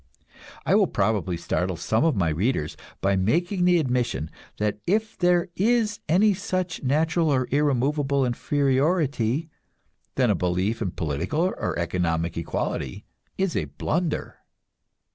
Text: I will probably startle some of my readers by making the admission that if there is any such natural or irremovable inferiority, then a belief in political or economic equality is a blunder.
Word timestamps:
I 0.65 0.73
will 0.73 0.87
probably 0.87 1.37
startle 1.37 1.77
some 1.77 2.03
of 2.03 2.15
my 2.15 2.29
readers 2.29 2.75
by 3.01 3.15
making 3.15 3.65
the 3.65 3.77
admission 3.77 4.31
that 4.57 4.79
if 4.87 5.15
there 5.15 5.49
is 5.55 5.99
any 6.09 6.33
such 6.33 6.81
natural 6.81 7.29
or 7.31 7.45
irremovable 7.51 8.25
inferiority, 8.25 9.51
then 10.15 10.31
a 10.31 10.33
belief 10.35 10.81
in 10.81 10.89
political 10.89 11.41
or 11.41 11.77
economic 11.77 12.35
equality 12.35 13.05
is 13.37 13.55
a 13.55 13.65
blunder. 13.65 14.37